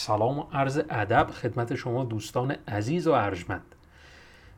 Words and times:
سلام 0.00 0.38
و 0.38 0.44
عرض 0.52 0.80
ادب 0.90 1.30
خدمت 1.30 1.74
شما 1.74 2.04
دوستان 2.04 2.56
عزیز 2.68 3.06
و 3.06 3.12
ارجمند. 3.12 3.74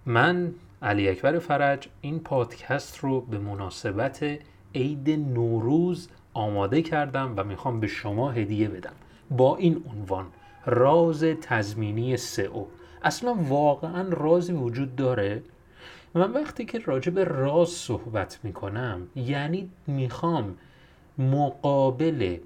من 0.07 0.55
علی 0.83 1.09
اکبر 1.09 1.39
فرج 1.39 1.89
این 2.01 2.21
پادکست 2.21 2.99
رو 2.99 3.21
به 3.21 3.39
مناسبت 3.39 4.39
عید 4.75 5.11
نوروز 5.11 6.09
آماده 6.35 6.83
کردم 6.83 7.35
و 7.37 7.45
می‌خوام 7.45 7.81
به 7.81 7.87
شما 7.87 8.31
هدیه 8.31 8.69
بدم. 8.69 8.93
با 9.31 9.57
این 9.57 9.85
عنوان 9.91 10.27
راز 10.67 11.25
تضمینی 11.25 12.17
سئو. 12.17 12.65
اصلا 13.03 13.35
واقعا 13.35 14.09
رازی 14.09 14.53
وجود 14.53 14.97
داره؟ 14.97 15.43
من 16.15 16.33
وقتی 16.33 16.65
که 16.65 16.79
راجع 16.79 17.13
به 17.13 17.25
راز 17.25 17.69
صحبت 17.69 18.41
می‌کنم 18.43 19.09
یعنی 19.17 19.71
می‌خوام 19.87 20.57
مقابل 21.19 22.37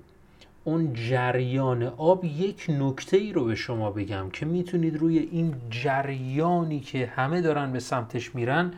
اون 0.66 0.92
جریان 0.94 1.82
آب 1.82 2.24
یک 2.24 2.66
نکته 2.68 3.16
ای 3.16 3.32
رو 3.32 3.44
به 3.44 3.54
شما 3.54 3.90
بگم 3.90 4.30
که 4.30 4.46
می‌تونید 4.46 4.96
روی 4.96 5.18
این 5.18 5.54
جریانی 5.70 6.80
که 6.80 7.06
همه 7.06 7.40
دارن 7.40 7.72
به 7.72 7.80
سمتش 7.80 8.34
میرن 8.34 8.72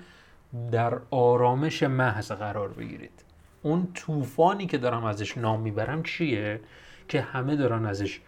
در 0.72 0.98
آرامش 1.10 1.82
محض 1.82 2.32
قرار 2.32 2.68
بگیرید. 2.68 3.24
اون 3.62 3.88
طوفانی 3.94 4.66
که 4.66 4.78
دارم 4.78 5.04
ازش 5.04 5.38
نام 5.38 5.60
می‌برم 5.60 6.02
چیه؟ 6.02 6.60
که 7.08 7.20
همه 7.20 7.56
دارن 7.56 7.86
ازش 7.86 8.20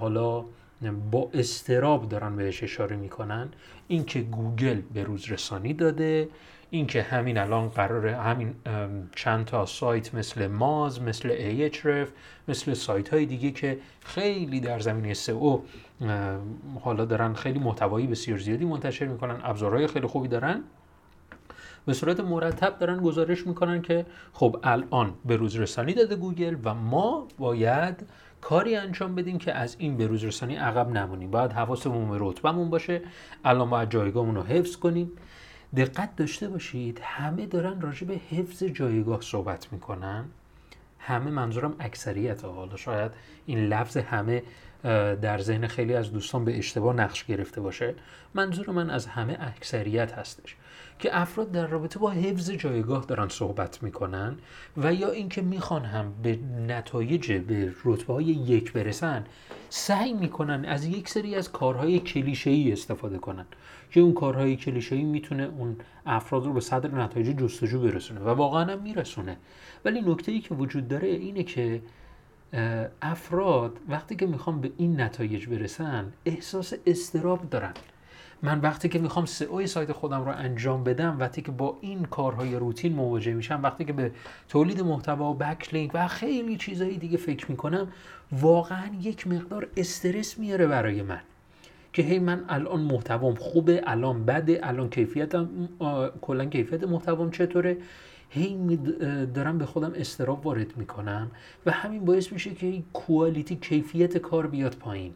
حالا 0.00 0.44
با 1.10 1.30
استراب 1.34 2.08
دارن 2.08 2.36
بهش 2.36 2.62
اشاره 2.62 2.96
می‌کنن. 2.96 3.48
اینکه 3.88 4.20
گوگل 4.20 4.80
به 4.94 5.04
روز 5.04 5.32
رسانی 5.32 5.74
داده 5.74 6.28
اینکه 6.74 7.02
همین 7.02 7.38
الان 7.38 7.68
قراره 7.68 8.16
همین 8.16 8.54
چند 9.16 9.44
تا 9.44 9.66
سایت 9.66 10.14
مثل 10.14 10.46
ماز 10.46 11.02
مثل 11.02 11.30
ایچرف 11.30 12.08
مثل 12.48 12.74
سایت 12.74 13.08
های 13.08 13.26
دیگه 13.26 13.50
که 13.50 13.78
خیلی 14.00 14.60
در 14.60 14.80
زمینه 14.80 15.14
او 15.32 15.64
حالا 16.80 17.04
دارن 17.04 17.34
خیلی 17.34 17.58
محتوایی 17.58 18.06
بسیار 18.06 18.38
زیادی 18.38 18.64
منتشر 18.64 19.06
می‌کنن 19.06 19.40
ابزارهای 19.44 19.86
خیلی 19.86 20.06
خوبی 20.06 20.28
دارن 20.28 20.60
به 21.86 21.92
صورت 21.92 22.20
مرتب 22.20 22.78
دارن 22.78 23.02
گزارش 23.02 23.46
می‌کنن 23.46 23.82
که 23.82 24.06
خب 24.32 24.56
الان 24.62 25.14
به 25.24 25.36
روز 25.36 25.56
رسانی 25.56 25.94
داده 25.94 26.16
گوگل 26.16 26.56
و 26.64 26.74
ما 26.74 27.28
باید 27.38 28.06
کاری 28.40 28.76
انجام 28.76 29.14
بدیم 29.14 29.38
که 29.38 29.52
از 29.52 29.76
این 29.78 29.96
به 29.96 30.06
روز 30.06 30.24
رسانی 30.24 30.56
عقب 30.56 30.90
نمونیم. 30.90 31.30
باید 31.30 31.52
حواسمون 31.52 32.10
به 32.10 32.16
رتبمون 32.20 32.70
باشه. 32.70 33.00
الان 33.44 33.70
باید 33.70 33.90
جایگاهمون 33.90 34.34
رو 34.34 34.42
حفظ 34.42 34.76
کنیم. 34.76 35.10
دقت 35.76 36.16
داشته 36.16 36.48
باشید 36.48 37.00
همه 37.02 37.46
دارن 37.46 37.80
راجع 37.80 38.06
به 38.06 38.14
حفظ 38.14 38.62
جایگاه 38.64 39.20
صحبت 39.20 39.72
می‌کنن. 39.72 40.24
همه 40.98 41.30
منظورم 41.30 41.76
اکثریت 41.80 42.44
حالا 42.44 42.76
شاید 42.76 43.12
این 43.46 43.58
لفظ 43.58 43.96
همه 43.96 44.42
در 45.22 45.38
ذهن 45.38 45.66
خیلی 45.66 45.94
از 45.94 46.12
دوستان 46.12 46.44
به 46.44 46.58
اشتباه 46.58 46.94
نقش 46.94 47.24
گرفته 47.24 47.60
باشه. 47.60 47.94
منظور 48.34 48.70
من 48.70 48.90
از 48.90 49.06
همه 49.06 49.36
اکثریت 49.40 50.12
هستش 50.12 50.56
که 50.98 51.20
افراد 51.20 51.52
در 51.52 51.66
رابطه 51.66 51.98
با 51.98 52.10
حفظ 52.10 52.50
جایگاه 52.50 53.04
دارن 53.04 53.28
صحبت 53.28 53.82
می‌کنن 53.82 54.36
و 54.76 54.94
یا 54.94 55.10
اینکه 55.10 55.42
می‌خوان 55.42 55.84
هم 55.84 56.12
به 56.22 56.38
نتایج 56.68 57.32
به 57.32 57.72
رتبه 57.84 58.12
های 58.12 58.24
یک 58.24 58.72
برسن 58.72 59.24
سعی 59.68 60.12
می‌کنن 60.12 60.64
از 60.64 60.84
یک 60.84 61.08
سری 61.08 61.34
از 61.34 61.52
کارهای 61.52 61.98
کلیشه 61.98 62.50
ای 62.50 62.72
استفاده 62.72 63.18
کنن 63.18 63.46
که 63.90 64.00
اون 64.00 64.14
کارهای 64.14 64.56
کلیشه 64.56 64.96
ای 64.96 65.04
می‌تونه 65.04 65.42
اون 65.42 65.76
افراد 66.06 66.44
رو 66.44 66.52
به 66.52 66.60
صدر 66.60 66.90
نتایج 66.90 67.36
جستجو 67.36 67.80
برسونه 67.80 68.20
و 68.20 68.28
واقعا 68.28 68.72
هم 68.72 68.82
میرسونه. 68.82 69.36
ولی 69.84 70.00
نکته 70.00 70.32
ای 70.32 70.40
که 70.40 70.54
وجود 70.54 70.88
داره 70.88 71.08
اینه 71.08 71.42
که 71.42 71.82
افراد 73.02 73.78
وقتی 73.88 74.16
که 74.16 74.26
می‌خوام 74.26 74.60
به 74.60 74.72
این 74.76 75.00
نتایج 75.00 75.46
برسن 75.46 76.12
احساس 76.24 76.74
استراب 76.86 77.50
دارن. 77.50 77.72
من 78.42 78.60
وقتی 78.60 78.88
که 78.88 78.98
می‌خوام 78.98 79.26
سئو 79.26 79.66
سایت 79.66 79.92
خودم 79.92 80.24
رو 80.24 80.36
انجام 80.36 80.84
بدم 80.84 81.16
وقتی 81.18 81.42
که 81.42 81.50
با 81.52 81.78
این 81.80 82.04
کارهای 82.04 82.56
روتین 82.56 82.92
مواجه 82.92 83.34
میشم 83.34 83.60
وقتی 83.62 83.84
که 83.84 83.92
به 83.92 84.12
تولید 84.48 84.80
محتوا 84.80 85.30
و 85.30 85.34
بکلینک 85.34 85.90
و 85.94 86.08
خیلی 86.08 86.56
چیزهای 86.56 86.96
دیگه 86.96 87.16
فکر 87.16 87.50
می‌کنم 87.50 87.88
واقعا 88.32 88.86
یک 89.00 89.26
مقدار 89.26 89.66
استرس 89.76 90.38
میاره 90.38 90.66
برای 90.66 91.02
من. 91.02 91.20
که 91.92 92.02
هی 92.02 92.18
من 92.18 92.44
الان 92.48 92.80
محتوام 92.80 93.34
خوبه 93.34 93.82
الان 93.86 94.24
بده 94.24 94.60
الان 94.62 94.90
کیفیتم 94.90 95.48
کلا 96.20 96.44
کیفیت 96.44 96.84
محتوام 96.84 97.30
چطوره؟ 97.30 97.76
هی 98.34 98.76
دارم 99.34 99.58
به 99.58 99.66
خودم 99.66 99.92
استراب 99.94 100.46
وارد 100.46 100.76
می‌کنم 100.76 101.30
و 101.66 101.70
همین 101.70 102.04
باعث 102.04 102.32
میشه 102.32 102.54
که 102.54 102.82
کوالیتی 102.92 103.56
کیفیت 103.56 104.18
کار 104.18 104.46
بیاد 104.46 104.74
پایین. 104.74 105.12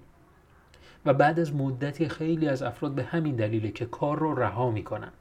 و 1.06 1.15
بعد 1.15 1.41
از 1.41 1.54
مدتی 1.54 2.09
خیلی 2.09 2.49
از 2.49 2.62
افراد 2.62 2.94
به 2.94 3.03
همین 3.03 3.37
دلیله 3.37 3.71
که 3.71 3.87
کار 3.87 4.19
رو 4.19 4.34
رها 4.34 4.71
می‌کنن. 4.71 5.12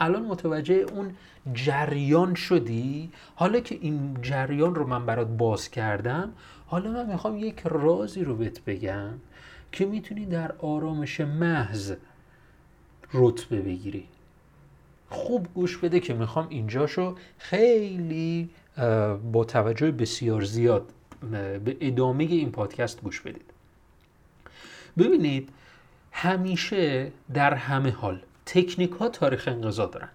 الان 0.00 0.22
متوجه 0.22 0.74
اون 0.74 1.14
جریان 1.54 2.34
شدی؟ 2.34 3.10
حالا 3.34 3.60
که 3.60 3.78
این 3.80 4.18
جریان 4.22 4.74
رو 4.74 4.86
من 4.86 5.06
برات 5.06 5.28
باز 5.28 5.70
کردم 5.70 6.32
حالا 6.66 6.90
من 6.90 7.06
می‌خوام 7.06 7.38
یک 7.38 7.60
رازی 7.64 8.24
رو 8.24 8.36
بهت 8.36 8.64
بگم 8.64 9.10
که 9.72 9.86
می‌تونی 9.86 10.26
در 10.26 10.52
آرامش 10.52 11.20
محض 11.20 11.94
رتبه 13.14 13.60
بگیری. 13.60 14.06
خوب 15.10 15.46
گوش 15.54 15.76
بده 15.76 16.00
که 16.00 16.14
می‌خوام 16.14 16.46
اینجاشو 16.48 17.14
خیلی 17.38 18.50
با 19.32 19.44
توجه 19.48 19.90
بسیار 19.90 20.44
زیاد 20.44 20.92
به 21.64 21.76
ادامه 21.80 22.24
این 22.24 22.52
پادکست 22.52 23.00
گوش 23.00 23.20
بدید. 23.20 23.50
ببینید 24.98 25.48
همیشه 26.12 27.12
در 27.34 27.54
همه 27.54 27.90
حال 27.90 28.20
تکنیک 28.46 28.90
ها 28.90 29.08
تاریخ 29.08 29.48
انقضا 29.48 29.86
دارن. 29.86 30.08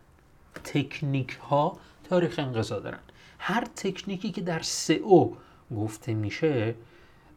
تکنیک 0.64 1.32
ها 1.32 1.78
تاریخ 2.09 2.40
انقضا 2.40 2.80
دارن. 2.80 3.00
هر 3.40 3.68
تکنیکی 3.76 4.32
که 4.32 4.42
در 4.42 4.62
او 5.03 5.38
گفته 5.76 6.14
میشه 6.14 6.76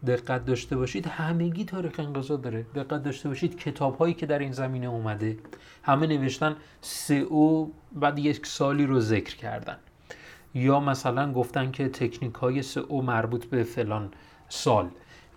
دقت 0.06 0.44
داشته 0.44 0.76
باشید 0.76 1.06
همگی 1.06 1.64
تاریخ 1.64 2.00
انقضا 2.00 2.36
داره. 2.36 2.66
دقت 2.74 3.02
داشته 3.02 3.28
باشید 3.28 3.58
کتاب 3.58 3.98
هایی 3.98 4.14
که 4.14 4.26
در 4.26 4.38
این 4.38 4.52
زمینه 4.52 4.86
اومده 4.86 5.36
همه 5.82 6.06
نوشتن 6.06 6.56
او 7.28 7.72
بعد 7.92 8.18
یک 8.18 8.46
سالی 8.46 8.86
رو 8.86 9.00
ذکر 9.00 9.36
کردن. 9.36 9.76
یا 10.54 10.80
مثلا 10.80 11.32
گفتن 11.32 11.70
که 11.70 11.88
تکنیک 11.88 12.34
های 12.34 12.62
او 12.88 13.02
مربوط 13.02 13.44
به 13.44 13.62
فلان 13.62 14.10
سال. 14.48 14.88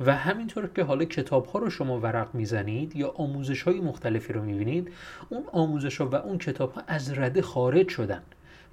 و 0.05 0.15
همینطور 0.15 0.67
که 0.75 0.83
حالا 0.83 1.05
کتاب 1.05 1.45
ها 1.45 1.59
رو 1.59 1.69
شما 1.69 1.99
ورق 1.99 2.35
می‌زنید 2.35 2.95
یا 2.95 3.09
آموزش 3.09 3.61
های 3.61 3.79
مختلفی 3.79 4.33
رو 4.33 4.43
می‌بینید 4.43 4.91
اون 5.29 5.43
آموزش 5.51 6.01
ها 6.01 6.07
و 6.07 6.15
اون 6.15 6.37
کتاب 6.37 6.73
ها 6.73 6.81
از 6.87 7.13
رده 7.13 7.41
خارج 7.41 7.89
شدن. 7.89 8.21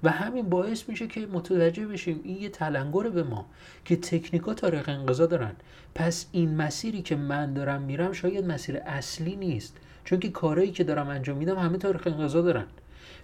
و 0.03 0.09
همین 0.09 0.49
باعث 0.49 0.89
میشه 0.89 1.07
که 1.07 1.27
متوجه 1.33 1.87
بشیم 1.87 2.19
این 2.23 2.41
یه 2.41 2.49
تلنگر 2.49 3.09
به 3.09 3.23
ما 3.23 3.45
که 3.85 3.95
تکنیکا 3.95 4.53
تاریخ 4.53 4.89
انقضا 4.89 5.25
دارن. 5.25 5.51
پس 5.95 6.25
این 6.31 6.55
مسیری 6.55 7.01
که 7.01 7.15
من 7.15 7.53
دارم 7.53 7.81
میرم 7.81 8.11
شاید 8.11 8.45
مسیر 8.45 8.77
اصلی 8.77 9.35
نیست. 9.35 9.77
چون 10.03 10.19
که 10.19 10.29
کارهایی 10.29 10.71
که 10.71 10.83
دارم 10.83 11.07
انجام 11.07 11.37
میدم 11.37 11.57
همه 11.57 11.77
تاریخ 11.77 12.07
انقضا 12.07 12.41
دارن. 12.41 12.65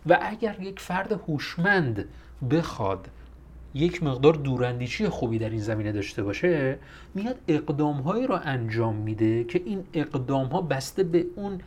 و 0.06 0.20
اگر 0.22 0.62
یک 0.62 0.80
فرد 0.80 1.12
هوشمند 1.12 2.06
بخواد 2.52 3.08
یک 3.74 4.04
مقدار 4.04 4.34
دوراندیشی 4.34 5.10
خوبی 5.10 5.40
در 5.40 5.50
این 5.50 5.60
زمینه 5.60 5.92
داشته 5.92 6.24
باشه 6.24 6.80
میاد 7.14 7.36
اقدام 7.48 8.02
هایی 8.02 8.28
رو 8.28 8.40
انجام 8.44 8.96
میده 8.96 9.44
که 9.44 9.62
این 9.66 9.84
اقدام 9.94 10.48
ها 10.48 10.62
بسته 10.62 11.04
به 11.04 11.26
اون 11.36 11.62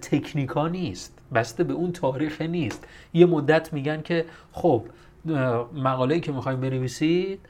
تکنیکا 0.00 0.68
نیست 0.68 1.18
بسته 1.34 1.64
به 1.64 1.72
اون 1.72 1.92
تاریخ 1.92 2.42
نیست. 2.42 2.88
یه 3.14 3.26
مدت 3.26 3.72
میگن 3.72 4.02
که 4.02 4.24
خب 4.52 4.82
مقاله 5.74 6.20
که 6.20 6.32
می‌خوایم 6.32 6.60
بنویسید 6.60 7.40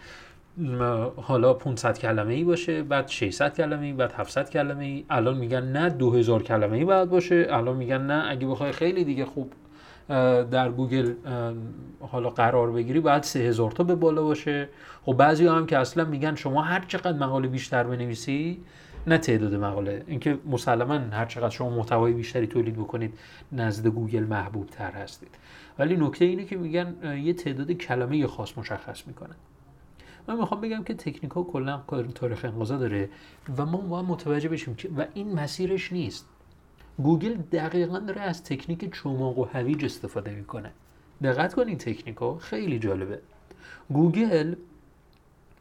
حالا 1.16 1.54
500 1.54 1.98
کلمه 1.98 2.34
ای 2.34 2.44
باشه 2.44 2.82
بعد 2.82 3.08
600 3.08 3.56
کلمه 3.56 3.86
ای 3.86 3.92
بعد 3.92 4.12
700 4.12 4.50
کلمه 4.50 4.84
ای 4.84 5.04
الان 5.10 5.36
میگن 5.36 5.62
نه 5.62 5.88
2000 5.88 6.42
کلمه 6.42 6.76
ای 6.76 6.84
باید 6.84 7.10
باشه 7.10 7.46
الان 7.50 7.76
میگن 7.76 8.02
نه. 8.06 8.30
اگه 8.30 8.46
بخوای 8.46 8.72
خیلی 8.72 9.04
دیگه 9.04 9.24
خوب 9.24 9.52
در 10.50 10.68
گوگل 10.68 11.12
حالا 12.00 12.30
قرار 12.30 12.70
بگیری 12.72 13.00
باید 13.00 13.22
3000 13.22 13.70
تا 13.70 13.84
به 13.84 13.94
بالا 13.94 14.22
باشه. 14.22 14.68
خب 15.06 15.12
بعضی 15.12 15.46
هم 15.46 15.66
که 15.66 15.78
اصلا 15.78 16.04
میگن 16.04 16.34
شما 16.34 16.62
هر 16.62 16.84
چقدر 16.88 17.12
مقاله 17.12 17.48
بیشتر 17.48 17.82
بنویسی 17.82 18.60
نه 19.06 19.18
تعداد 19.18 19.54
مقاله 19.54 20.04
اینکه 20.06 20.38
مسلما 20.46 20.94
هر 20.94 21.26
چقدر 21.26 21.50
شما 21.50 21.70
محتوای 21.70 22.12
بیشتری 22.12 22.46
تولید 22.46 22.76
بکنید 22.76 23.18
نزد 23.52 23.86
گوگل 23.86 24.24
محبوب 24.24 24.66
تر 24.66 24.90
هستید. 24.90 25.28
ولی 25.78 25.96
نکته 25.96 26.24
اینه 26.24 26.44
که 26.44 26.56
میگن 26.56 27.18
یه 27.22 27.32
تعداد 27.32 27.72
کلمه 27.72 28.26
خاص 28.26 28.58
مشخص 28.58 29.06
می‌کنن. 29.06 29.36
من 30.28 30.38
می‌خوام 30.38 30.60
بگم 30.60 30.84
که 30.84 30.94
تکنیک 30.94 31.32
ها 31.32 31.42
کلا 31.42 31.82
تاریخ 32.14 32.44
انقضا 32.44 32.76
داره 32.76 33.08
و 33.56 33.66
ما 33.66 33.78
باید 33.78 34.06
متوجه 34.06 34.48
بشیم 34.48 34.74
که 34.74 34.88
و 34.96 35.04
این 35.14 35.32
مسیرش 35.32 35.92
نیست. 35.92 36.26
گوگل 36.98 37.34
دقیقا 37.34 37.98
داره 37.98 38.20
از 38.20 38.44
تکنیک 38.44 38.94
چماق 38.94 39.38
و 39.38 39.44
هویج 39.44 39.84
استفاده 39.84 40.30
می‌کنه. 40.30 40.70
دقت 41.22 41.54
کنید 41.54 41.78
تکنیک 41.78 42.16
ها 42.16 42.38
خیلی 42.38 42.78
جالبه. 42.78 43.20
گوگل 43.90 44.54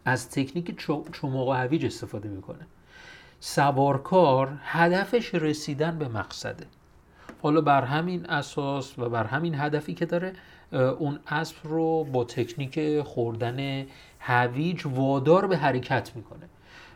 از 0.06 0.30
تکنیک 0.30 0.80
چماق 1.22 1.48
و 1.48 1.52
هویج 1.52 1.86
استفاده 1.86 2.30
می‌کنه. 2.30 2.68
سوارکار 3.40 4.58
هدفش 4.62 5.36
رسیدن 5.36 5.98
به 6.00 6.08
مقصده 6.08 6.66
حالا 7.42 7.62
بر 7.62 7.82
همین 7.82 8.26
اساس 8.26 9.00
و 9.00 9.10
بر 9.10 9.24
همین 9.24 9.56
هدفی 9.56 9.94
که 9.94 10.06
داره 10.06 10.34
اون 10.72 11.20
اسب 11.28 11.56
رو 11.64 12.04
با 12.04 12.24
تکنیک 12.24 13.02
خوردن 13.02 13.86
هویج 14.20 14.86
وادار 14.86 15.48
به 15.48 15.58
حرکت 15.58 16.12
می‌کنه 16.16 16.50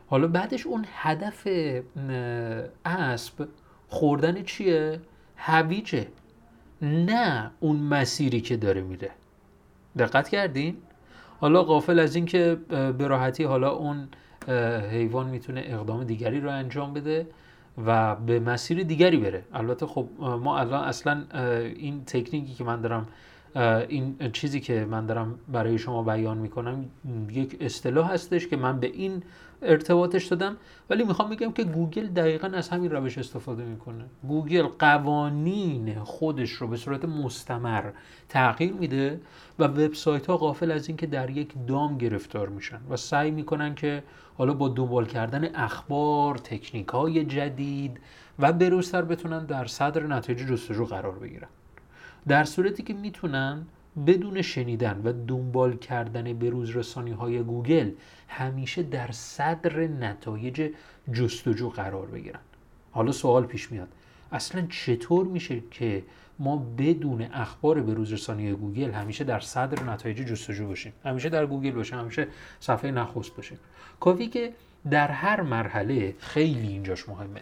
حالا 0.09 0.27
بعدش 0.27 0.65
اون 0.65 0.85
هدف 0.93 1.47
اسب 2.85 3.47
خوردن 3.89 4.43
چیه؟ 4.43 4.99
هویجه 5.35 6.07
نه 6.81 7.51
اون 7.59 7.75
مسیری 7.75 8.41
که 8.41 8.57
داره 8.57 8.81
میره 8.81 9.11
دقت 9.97 10.29
کردین؟ 10.29 10.77
حالا 11.39 11.63
غافل 11.63 11.99
از 11.99 12.15
اینکه 12.15 12.57
به 12.97 13.07
راحتی 13.07 13.43
حالا 13.43 13.71
اون 13.71 14.07
حیوان 14.91 15.29
می‌تونه 15.29 15.63
اقدام 15.65 16.03
دیگری 16.03 16.39
رو 16.39 16.49
انجام 16.49 16.93
بده 16.93 17.27
و 17.85 18.15
به 18.15 18.39
مسیر 18.39 18.83
دیگری 18.83 19.17
بره. 19.17 19.43
البته 19.53 19.85
خب 19.85 20.07
ما 20.19 20.59
الان 20.59 20.83
اصلا 20.83 21.23
این 21.75 22.05
تکنیکی 22.05 22.53
که 22.53 22.63
من 22.63 22.81
دارم 22.81 23.07
این 23.87 24.15
چیزی 24.33 24.59
که 24.59 24.85
من 24.85 25.05
دارم 25.05 25.39
برای 25.51 25.77
شما 25.77 26.03
بیان 26.03 26.37
می‌کنم 26.37 26.85
یک 27.31 27.57
اصطلاح 27.61 28.13
هستش 28.13 28.47
که 28.47 28.57
من 28.57 28.79
به 28.79 28.87
این 28.87 29.23
ارتباطش 29.61 30.25
دادم 30.25 30.57
ولی 30.89 31.03
می‌خوام 31.03 31.29
بگم 31.29 31.51
که 31.51 31.63
گوگل 31.63 32.07
دقیقا 32.07 32.47
از 32.47 32.69
همین 32.69 32.91
روش 32.91 33.17
استفاده 33.17 33.63
می‌کنه. 33.63 34.05
گوگل 34.27 34.67
قوانین 34.79 35.99
خودش 35.99 36.51
رو 36.51 36.67
به 36.67 36.77
صورت 36.77 37.05
مستمر 37.05 37.83
تغییر 38.29 38.73
میده 38.73 39.21
و 39.59 39.63
وبسایت 39.63 40.27
ها 40.27 40.37
غافل 40.37 40.71
از 40.71 40.87
اینکه 40.87 41.07
در 41.07 41.29
یک 41.29 41.53
دام 41.67 41.97
گرفتار 41.97 42.49
میشن 42.49 42.79
و 42.89 42.97
سعی 42.97 43.31
می‌کنن 43.31 43.75
که 43.75 44.03
حالا 44.37 44.53
با 44.53 44.69
دنبال 44.69 45.05
کردن 45.05 45.55
اخبار 45.55 46.37
تکنیک 46.37 46.87
های 46.87 47.25
جدید 47.25 47.99
و 48.39 48.53
بروزتر 48.53 49.01
بتونن 49.01 49.45
در 49.45 49.65
صدر 49.65 50.07
نتایج 50.07 50.39
جستجو 50.39 50.85
قرار 50.85 51.19
بگیرن. 51.19 51.47
در 52.27 52.43
صورتی 52.43 52.83
که 52.83 52.93
می‌تونن 52.93 53.65
بدون 54.07 54.41
شنیدن 54.41 55.01
و 55.03 55.13
دنبال 55.27 55.77
کردن 55.77 56.33
به 56.33 56.51
رسانی 56.53 57.11
های 57.11 57.43
گوگل 57.43 57.91
همیشه 58.27 58.83
در 58.83 59.11
صدر 59.11 59.79
نتایج 59.87 60.71
جستجو 61.13 61.69
قرار 61.69 62.05
بگیرن. 62.05 62.39
حالا 62.91 63.11
سوال 63.11 63.45
پیش 63.45 63.71
میاد. 63.71 63.87
اصلا 64.31 64.67
چطور 64.69 65.25
میشه 65.25 65.63
که 65.71 66.03
ما 66.39 66.57
بدون 66.77 67.21
اخبار 67.21 67.81
به 67.81 67.94
روز 67.94 68.13
رسانی 68.13 68.53
گوگل 68.53 68.91
همیشه 68.91 69.23
در 69.23 69.39
صدر 69.39 69.83
نتایج 69.83 70.17
جستجو 70.17 70.67
باشیم؟ 70.67 70.93
همیشه 71.05 71.29
در 71.29 71.45
گوگل 71.45 71.71
باشیم 71.71 71.99
همیشه 71.99 72.27
صفحه 72.59 72.91
نخست 72.91 73.35
باشیم. 73.35 73.59
کافیه 73.99 74.27
که 74.27 74.53
در 74.89 75.07
هر 75.07 75.41
مرحله 75.41 76.15
خیلی 76.19 76.67
اینجاش 76.67 77.09
مهمه. 77.09 77.41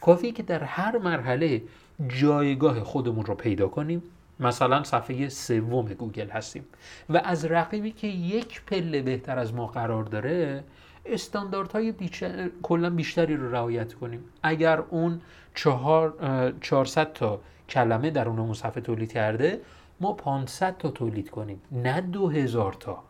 کافیه 0.00 0.32
که 0.32 0.42
در 0.42 0.62
هر 0.62 0.98
مرحله 0.98 1.62
جایگاه 2.08 2.80
خودمون 2.80 3.24
رو 3.24 3.34
پیدا 3.34 3.68
کنیم 3.68 4.02
مثلا 4.40 4.84
صفحه 4.84 5.28
سوم 5.28 5.86
گوگل 5.86 6.28
هستیم. 6.28 6.64
و 7.08 7.20
از 7.24 7.44
رقیبی 7.44 7.90
که 7.90 8.06
یک 8.06 8.62
پله 8.64 9.02
بهتر 9.02 9.38
از 9.38 9.54
ما 9.54 9.66
قرار 9.66 10.04
داره 10.04 10.64
استانداردهای 11.06 11.92
بیشتر، 11.92 12.50
کلا 12.62 12.90
بیشتری 12.90 13.36
رو 13.36 13.52
رعایت 13.52 13.94
کنیم. 13.94 14.24
اگر 14.42 14.78
اون 14.78 15.20
چهار 15.54 16.14
400 16.60 17.12
تا 17.12 17.40
کلمه 17.68 18.10
در 18.10 18.28
اون 18.28 18.54
صفحه 18.54 18.80
تولید 18.80 19.12
کرده 19.12 19.60
ما 20.00 20.12
500 20.12 20.78
تا 20.78 20.90
تولید 20.90 21.30
کنیم. 21.30 21.60
نه 21.72 22.00
2000 22.00 22.72
تا. 22.72 23.02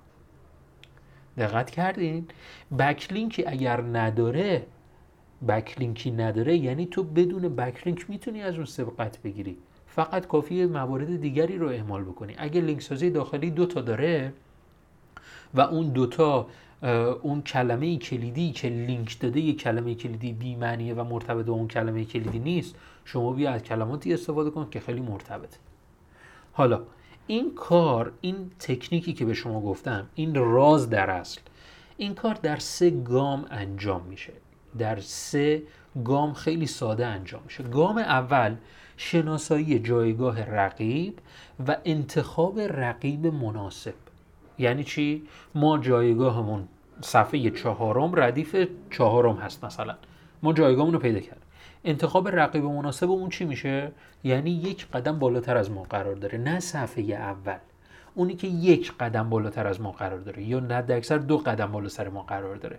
دقت 1.39 1.71
کردین؟ 1.71 2.29
backlink 2.79 3.39
ی 3.39 3.47
اگر 3.47 3.81
نداره 3.81 4.67
backlink 5.49 6.04
ی 6.04 6.11
نداره 6.11 6.57
یعنی 6.57 6.87
تو 6.87 7.03
بدون 7.03 7.57
backlink 7.57 8.11
می‌تونی 8.11 8.43
از 8.43 8.55
اون 8.55 8.65
سبقت 8.65 9.23
بگیری. 9.23 9.59
فقط 9.97 10.27
کافیه 10.27 10.67
موارد 10.67 11.21
دیگری 11.21 11.59
رو 11.59 11.69
اعمال 11.69 12.05
بکنی. 12.05 12.35
اگه 12.39 12.61
لینک 12.61 12.83
سازی 12.83 13.11
داخلی 13.11 13.51
دو 13.51 13.67
تا 13.67 13.81
داره 13.81 14.33
و 15.55 15.61
اون 15.61 15.89
دوتا 15.89 16.47
اون 17.23 17.43
کلمه 17.43 17.97
کلیدی 17.97 18.53
که 18.53 18.69
لینک 18.69 19.21
داده 19.21 19.41
یه 19.41 19.55
کلمه 19.55 19.95
کلیدی 19.95 20.33
بی 20.33 20.55
معنیه 20.55 20.95
و 20.95 21.05
مرتبط 21.05 21.49
اون 21.49 21.69
کلمه 21.69 22.05
کلیدی 22.05 22.39
نیست 22.39 22.75
شما 23.05 23.33
بیا 23.33 23.51
از 23.51 23.63
کلماتی 23.63 24.15
استفاده 24.15 24.51
کن 24.51 24.69
که 24.71 24.81
خیلی 24.81 25.01
مرتبطه 25.01 25.59
حالا 26.53 26.83
این 27.27 27.55
کار 27.55 28.13
این 28.21 28.51
تکنیکی 28.59 29.13
که 29.13 29.25
به 29.25 29.35
شما 29.35 29.61
گفتم 29.61 30.07
این 30.15 30.35
راز 30.35 30.91
در 30.91 31.11
اصل 31.11 31.41
این 31.97 32.15
کار 32.15 32.35
در 32.35 32.57
سه 32.57 32.91
گام 32.91 33.47
انجام 33.51 34.03
میشه. 34.03 34.33
در 34.79 35.01
سه 35.01 35.63
گام 36.05 36.33
خیلی 36.35 36.67
ساده 36.67 37.07
انجام 37.07 37.41
میشه. 37.45 37.63
گام 37.63 37.99
اول 37.99 38.55
شناسایی 38.97 39.79
جایگاه 39.79 40.45
رقیب 40.45 41.19
و 41.69 41.77
انتخاب 41.85 42.61
رقیب 42.61 43.27
مناسب. 43.27 43.95
یعنی 44.59 44.85
چی؟ 44.85 45.23
ما 45.55 45.79
جایگاهمون 45.79 46.69
صفحه 47.01 47.51
چهارم 47.51 48.13
ردیف 48.21 48.69
چهارم 48.91 49.37
هست 49.37 49.65
مثلا. 49.65 49.95
ما 50.43 50.53
جایگاهمون 50.53 50.95
رو 50.95 51.01
پیدا 51.01 51.21
کردیم. 51.21 51.43
انتخاب 51.85 52.29
رقیب 52.29 52.65
مناسب 52.65 53.11
اون 53.11 53.29
چی 53.29 53.45
میشه؟ 53.45 53.93
یعنی 54.25 54.51
یک 54.51 54.87
قدم 54.87 55.19
بالاتر 55.19 55.57
از 55.57 55.71
ما 55.71 55.83
قرار 55.83 56.15
داره 56.15 56.39
نه 56.39 56.61
صفحه 56.61 57.05
اول. 57.05 57.59
اونی 58.15 58.35
که 58.35 58.47
یک 58.47 58.93
قدم 59.01 59.31
بالاتر 59.31 59.67
از 59.67 59.81
ما 59.81 59.93
قرار 59.93 60.19
داره 60.19 60.43
یا 60.43 60.61
نه 60.61 60.85
اکثر 60.89 61.19
دو 61.19 61.39
قدم 61.39 61.73
بالا 61.73 61.89
سر 61.89 62.09
ما 62.09 62.23
قرار 62.23 62.57
داره. 62.57 62.79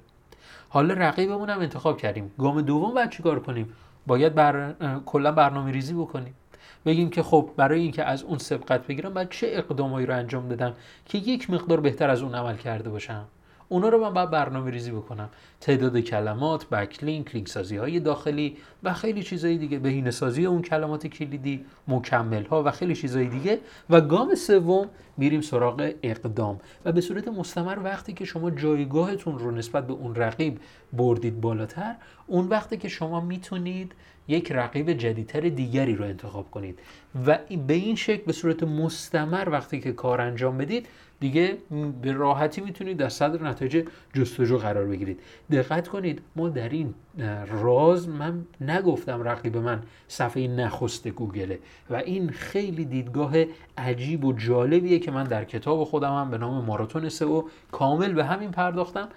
حالا 0.69 0.94
رقیبمون 0.94 1.49
هم 1.49 1.59
انتخاب 1.59 1.97
کردیم. 1.97 2.31
گام 2.38 2.61
دوم 2.61 2.94
باید 2.94 3.09
چیکار 3.09 3.39
کنیم؟ 3.39 3.73
باید 4.07 4.35
بر... 4.35 4.73
کلا 5.05 5.31
برنامه 5.31 5.71
ریزی 5.71 5.94
بکنیم. 5.94 6.33
بگیم 6.85 7.09
که 7.09 7.23
خب 7.23 7.49
برای 7.57 7.81
اینکه 7.81 8.03
از 8.03 8.23
اون 8.23 8.38
سبقت 8.38 8.88
بگیرم 8.88 9.13
باید 9.13 9.29
چه 9.29 9.47
اقدامایی 9.51 10.05
رو 10.05 10.15
انجام 10.15 10.49
بدم 10.49 10.73
که 11.05 11.17
یک 11.17 11.49
مقدار 11.49 11.79
بهتر 11.79 12.09
از 12.09 12.21
اون 12.21 12.35
عمل 12.35 12.57
کرده 12.57 12.89
باشم 12.89 13.25
اونا 13.69 13.90
رو 13.90 13.98
من 13.98 14.14
باید 14.14 14.30
برنامه 14.30 14.72
ریزی 14.72 14.92
بکنم. 14.92 15.30
تعداد 15.62 16.00
کلمات 16.00 16.69
بکلینک 16.69 17.36
لینک 17.36 17.48
سازی 17.48 17.78
های 17.78 18.00
داخلی 18.00 18.58
و 18.84 18.94
خیلی 18.94 19.24
چیزهای 19.24 19.58
دیگه. 19.58 19.80
بهینه 19.80 20.12
سازی 20.12 20.46
اون 20.46 20.62
کلمات 20.62 21.08
کلیدی 21.08 21.66
مکمل 21.88 22.46
ها 22.46 22.64
و 22.64 22.72
خیلی 22.72 22.96
چیزهای 22.96 23.28
دیگه. 23.28 23.60
و 23.90 24.02
گام 24.02 24.36
سوم 24.36 24.90
میریم 25.18 25.42
سراغ 25.42 25.92
اقدام. 26.04 26.60
و 26.86 26.92
به 26.92 27.02
صورت 27.02 27.28
مستمر 27.28 27.80
وقتی 27.84 28.14
که 28.14 28.25
شما 28.25 28.52
جایگاهتون 28.52 29.40
رو 29.40 29.52
نسبت 29.52 29.88
به 29.88 29.94
اون 29.94 30.16
رقیب 30.16 30.60
بردید 30.94 31.42
بالاتر 31.42 31.96
اون 32.28 32.48
وقتی 32.48 32.78
که 32.78 32.88
شما 32.88 33.22
می‌تونید 33.22 33.94
یک 34.28 34.52
رقیب 34.52 34.94
جدیدتر 34.94 35.40
دیگری 35.40 35.96
رو 35.96 36.06
انتخاب 36.06 36.52
کنید. 36.52 36.80
و 37.28 37.38
به 37.68 37.74
این 37.74 37.96
شکل 37.96 38.24
به 38.26 38.34
صورت 38.34 38.64
مستمر 38.64 39.50
وقتی 39.50 39.80
که 39.80 39.92
کار 39.92 40.22
انجام 40.22 40.57
بدید 40.57 40.88
دیگه 41.19 41.57
به 42.02 42.12
راحتی 42.12 42.62
می‌تونید 42.62 42.98
در 42.98 43.10
صدر 43.10 43.44
نتایج 43.44 43.86
جستجو 44.14 44.57
قرار 44.57 44.86
بگیرید. 44.86 45.19
دقت 45.52 45.88
کنید 45.88 46.22
ما 46.36 46.50
در 46.50 46.69
این 46.69 46.94
راز 47.48 48.10
من 48.10 48.46
نگفتم 48.62 49.24
رقیب 49.24 49.57
من 49.57 49.84
صفحه 50.07 50.48
نخست 50.48 51.07
گوگله. 51.07 51.60
و 51.90 51.96
این 51.96 52.30
خیلی 52.30 52.86
دیدگاه 52.86 53.34
عجیب 53.78 54.26
و 54.26 54.34
جالبیه 54.34 55.00
که 55.00 55.12
من 55.12 55.24
در 55.24 55.44
کتاب 55.44 55.84
خودم 55.84 56.14
هم 56.14 56.31
به 56.31 56.38
نام 56.38 56.66
ماراتون 56.66 57.10
سئو 57.10 57.44
کامل 57.72 58.14
به 58.14 58.26
همین 58.26 58.52
پرداختم. 58.52 59.10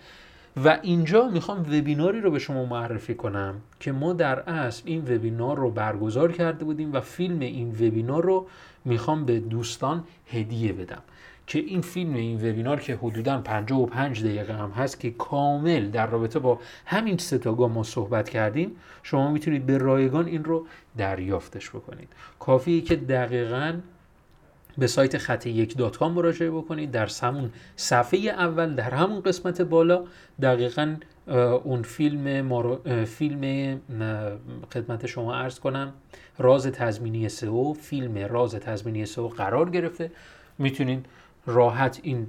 و 0.57 0.79
اینجا 0.83 1.29
می‌خوام 1.29 1.61
وبیناری 1.61 2.21
رو 2.21 2.31
به 2.31 2.39
شما 2.39 2.65
معرفی 2.65 3.15
کنم 3.15 3.55
که 3.81 3.93
ما 3.93 4.13
در 4.13 4.41
اصل 4.41 4.83
این 4.85 5.03
وبینار 5.03 5.57
رو 5.57 5.71
برگزار 5.71 6.33
کرده 6.33 6.65
بودیم 6.65 6.93
و 6.93 7.01
فیلم 7.01 7.41
این 7.41 7.71
وبینار 7.71 8.25
رو 8.25 8.47
می‌خوام 8.85 9.25
به 9.25 9.41
دوستان 9.41 10.05
هدیه 10.27 10.73
بدم. 10.73 11.03
که 11.47 11.59
این 11.59 11.81
فیلم 11.81 12.15
این 12.15 12.37
وبینار 12.37 12.81
که 12.81 12.97
حدودا 12.97 13.41
55 13.41 14.25
دقیقه 14.25 14.55
هم 14.55 14.71
هست 14.71 15.01
که 15.01 15.11
کامل 15.11 15.91
در 15.91 16.07
رابطه 16.07 16.39
با 16.39 16.59
همین 16.87 17.19
ستا 17.19 17.69
ما 17.69 17.83
صحبت 17.83 18.29
کردیم 18.29 18.77
شما 19.03 19.31
می‌تونید 19.31 19.67
به 19.67 19.79
رایگان 19.79 20.27
این 20.27 20.45
رو 20.45 20.67
دریافتش 20.97 21.71
بکنید. 21.71 22.09
کافیه 22.39 22.81
که 22.81 22.97
دقیقا 22.97 23.75
به 24.79 24.87
سایت 24.87 25.19
خط 25.19 25.47
یک 25.47 25.77
دات 25.77 25.97
کام 25.97 26.13
مراجعه 26.13 26.51
بکنید. 26.51 26.91
در 26.91 27.11
همون 27.23 27.51
صفحه 27.77 28.21
اول 28.21 28.75
در 28.75 28.91
همون 28.95 29.21
قسمت 29.21 29.63
بالا 29.63 30.05
دقیقا 30.43 30.97
اون 31.65 31.83
فیلم 31.83 32.41
مارو... 32.41 33.05
فیلم 33.05 33.81
خدمت 34.73 35.07
شما 35.07 35.35
عرض 35.35 35.59
کنم. 35.59 35.93
راز 36.39 36.67
تضمینی 36.67 37.29
سئو 37.29 37.73
فیلم 37.73 38.19
راز 38.19 38.55
تضمینی 38.55 39.07
سئو 39.07 39.29
قرار 39.29 39.71
گرفته. 39.71 40.11
می‌تونید 40.59 41.07
راحت 41.47 42.01
این 42.03 42.27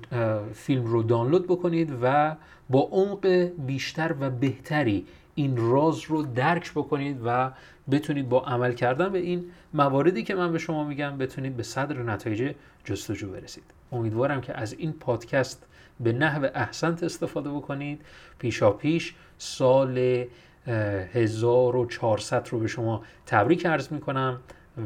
فیلم 0.54 0.86
رو 0.86 1.04
دانلود 1.04 1.48
بکنید 1.48 1.94
و 2.02 2.36
با 2.70 2.80
عمق 2.92 3.28
بیشتر 3.68 4.16
و 4.20 4.30
بهتری 4.30 5.06
این 5.36 5.58
راز 5.58 6.02
رو 6.02 6.24
درک 6.24 6.72
بکنید 6.72 7.22
و 7.26 7.52
بتونید 7.92 8.30
با 8.30 8.42
عمل 8.42 8.74
کردن 8.74 9.12
به 9.12 9.20
این 9.20 9.46
مواردی 9.74 10.24
که 10.24 10.36
من 10.36 10.52
به 10.52 10.60
شما 10.60 10.84
میگم 10.84 11.18
بتونید 11.18 11.58
به 11.58 11.64
صدر 11.64 12.04
نتایج 12.04 12.56
جستجو 12.84 13.32
برسید. 13.32 13.64
امیدوارم 13.92 14.42
که 14.42 14.58
از 14.58 14.74
این 14.74 14.94
پادکست 14.94 15.66
به 16.00 16.14
نحو 16.14 16.48
احسنت 16.56 17.04
استفاده 17.04 17.50
بکنید. 17.50 18.02
پیشا 18.40 18.72
پیش 18.72 19.16
سال 19.38 20.26
1400 20.68 22.48
رو 22.52 22.60
به 22.60 22.68
شما 22.68 23.04
تبریک 23.26 23.66
عرض 23.66 23.92
می‌کنم 23.92 24.40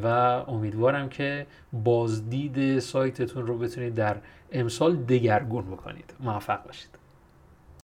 و 0.04 0.08
امیدوارم 0.48 1.10
که 1.10 1.48
بازدید 1.74 2.80
سایتتون 2.80 3.48
رو 3.48 3.58
بتونید 3.58 3.96
در 3.96 4.18
امسال 4.52 4.96
دگرگون 4.96 5.66
بکنید. 5.66 6.14
موفق 6.20 6.66
باشید. 6.66 7.04